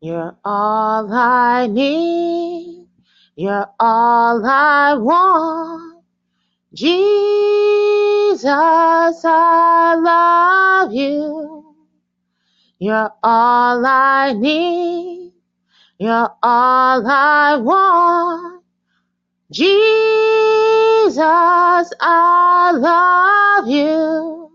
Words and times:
You're 0.00 0.36
all 0.44 1.12
I 1.12 1.66
need. 1.66 2.86
You're 3.34 3.68
all 3.80 4.46
I 4.46 4.94
want. 4.94 6.04
Jesus, 6.72 8.44
I 9.24 9.96
love 9.96 10.92
you. 10.92 11.74
You're 12.78 13.12
all 13.24 13.84
I 13.84 14.34
need. 14.34 15.32
You're 15.98 16.30
all 16.44 17.04
I 17.04 17.56
want. 17.56 18.62
Jesus, 19.50 21.18
I 22.00 22.72
love 22.76 23.68
you. 23.68 24.50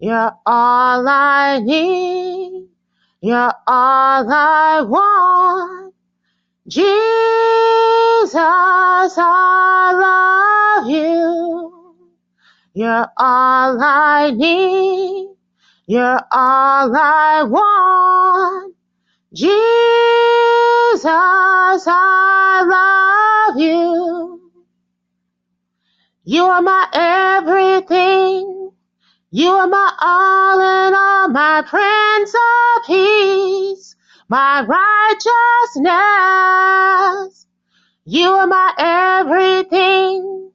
You're 0.00 0.32
all 0.46 1.08
I 1.08 1.60
need. 1.60 2.21
You're 3.22 3.54
all 3.68 4.32
I 4.32 4.82
want. 4.82 5.94
Jesus, 6.68 8.34
I 8.36 9.92
love 10.82 10.90
you. 10.90 11.96
You're 12.74 13.08
all 13.18 13.82
I 13.82 14.32
need. 14.32 15.30
You're 15.86 16.20
all 16.32 16.96
I 16.96 17.44
want. 17.44 18.76
Jesus, 19.34 19.54
I 21.86 22.64
love 23.50 23.60
you. 23.60 24.52
You 26.24 26.44
are 26.46 26.62
my 26.62 26.88
everything. 26.94 28.61
You 29.34 29.48
are 29.50 29.68
my 29.68 29.94
all 30.02 30.60
in 30.60 30.94
all, 30.94 31.30
my 31.30 31.62
Prince 31.66 32.34
of 32.34 32.84
Peace, 32.86 33.96
my 34.28 34.62
righteousness. 35.80 37.46
You 38.04 38.30
are 38.30 38.46
my 38.48 38.74
everything. 38.78 40.50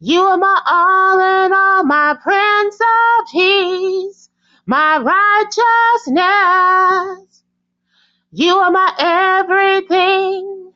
You 0.00 0.22
are 0.22 0.38
my 0.38 0.60
all 0.66 1.20
in 1.20 1.52
all, 1.52 1.84
my 1.84 2.16
Prince 2.22 2.78
of 2.80 3.26
Peace, 3.32 4.30
my 4.66 4.98
righteousness. 4.98 6.22
You 8.32 8.56
are 8.56 8.72
my 8.72 8.92
everything. 8.98 10.72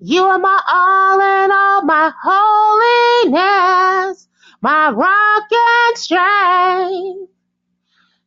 You 0.00 0.24
are 0.24 0.38
my 0.38 0.60
all 0.68 1.20
in 1.20 1.50
all, 1.52 1.82
my 1.84 2.12
holiness, 2.22 3.42
my 4.64 4.88
rock 4.88 5.48
and 5.52 5.98
strength. 5.98 7.28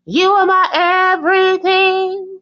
You 0.05 0.30
are 0.30 0.45
my 0.45 0.69
everything. 1.17 2.41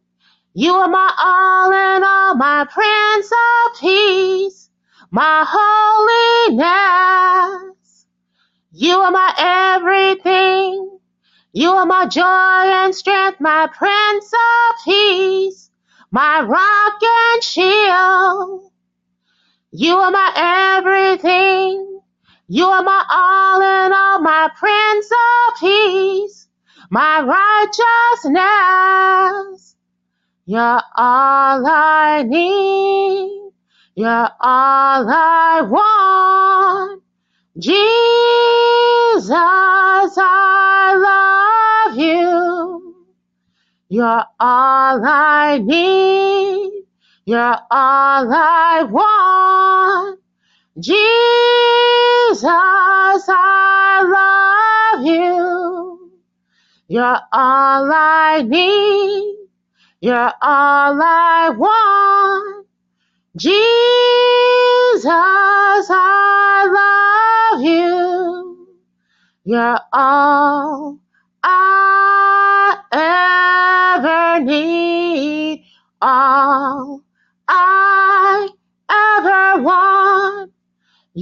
You 0.53 0.73
are 0.73 0.89
my 0.89 1.13
all 1.17 1.71
in 1.71 2.03
all, 2.03 2.35
my 2.35 2.66
Prince 2.69 3.31
of 3.31 3.79
Peace, 3.79 4.69
my 5.11 5.45
holiness. 6.57 6.67
You 8.73 8.97
are 8.97 9.11
my 9.11 9.33
everything. 9.77 10.99
You 11.53 11.69
are 11.69 11.85
my 11.85 12.05
joy 12.05 12.21
and 12.21 12.93
strength, 12.93 13.39
my 13.39 13.69
Prince 13.73 14.29
of 14.33 14.75
Peace, 14.83 15.69
my 16.11 16.41
rock 16.41 17.01
and 17.01 17.41
shield. 17.41 18.69
You 19.71 19.95
are 19.95 20.11
my 20.11 20.79
everything. 20.83 21.94
You 22.47 22.67
are 22.67 22.83
my 22.83 23.05
all 23.11 23.61
in 23.61 23.93
all, 23.93 24.21
my 24.21 24.49
Prince 24.57 25.11
of 25.11 25.55
Peace, 25.59 26.47
my 26.91 27.21
righteousness. 28.23 29.75
You're 30.45 30.81
all 30.95 31.66
I 31.67 32.23
need. 32.27 33.51
You're 33.95 34.29
all 34.41 35.09
I 35.09 35.61
want. 35.63 37.03
Jesus, 37.57 39.31
I 40.19 41.88
love 41.89 41.97
you. 42.00 43.06
You're 43.89 44.25
all 44.39 45.06
I 45.06 45.59
need. 45.63 46.83
You're 47.25 47.39
all 47.72 48.33
I 48.33 48.83
want. 48.91 50.19
Jesus, 50.79 51.54
I 52.44 54.03
love 54.97 55.06
you. 55.06 56.12
You're 56.88 57.19
all 57.31 57.91
I 57.91 58.44
need. 58.47 59.35
You're 60.01 60.34
all 60.41 61.01
I 61.01 61.50
want. 61.57 62.68
Jesus, 63.38 63.56
I 65.90 67.51
love 67.56 67.63
you. 67.63 68.68
You're 69.45 69.79
all 69.94 71.00
I 71.44 72.78
ever 72.94 74.45
need. 74.45 74.75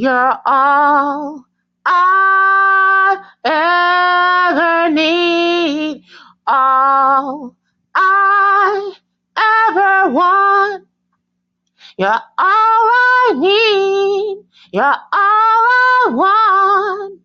You're 0.04 0.40
all 0.46 1.46
I 1.86 3.18
ever 3.46 4.92
need. 4.96 6.06
All 6.48 7.56
I 7.96 8.94
ever 9.38 10.12
want. 10.14 10.86
You're 11.98 12.10
all 12.10 12.20
I 12.40 13.34
need. 13.40 14.40
You're 14.74 14.84
all 14.84 14.98
I 15.14 16.10
want. 16.12 17.22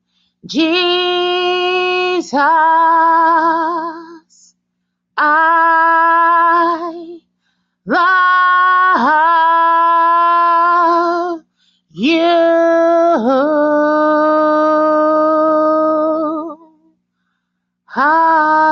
Jesus, 0.47 2.33